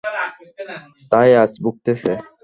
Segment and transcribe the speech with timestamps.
[1.11, 2.11] তাই আজ ভুগতেছে।